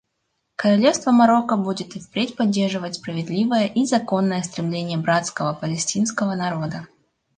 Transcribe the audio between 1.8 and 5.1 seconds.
и впредь поддерживать справедливое и законное стремление